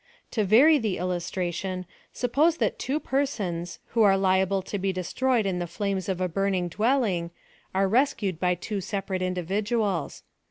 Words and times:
To 0.31 0.43
vary 0.43 0.79
the 0.79 0.97
illustra 0.97 1.53
tion— 1.53 1.85
suppose 2.21 2.57
that 2.57 2.79
two 2.79 2.99
persons, 2.99 3.77
who 3.89 4.01
are 4.01 4.17
liable 4.17 4.63
to 4.63 4.79
be 4.79 4.91
destroyed 4.91 5.45
in 5.45 5.59
the 5.59 5.67
flames 5.67 6.09
of 6.09 6.19
a 6.19 6.27
burning 6.27 6.69
dwelling, 6.69 7.29
are 7.75 7.87
rescued 7.87 8.39
by 8.39 8.55
two 8.55 8.81
separate 8.81 9.21
individuals. 9.21 10.23